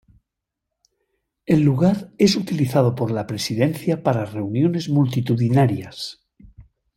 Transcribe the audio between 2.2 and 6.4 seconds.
utilizado por la presidencia para reuniones multitudinarias.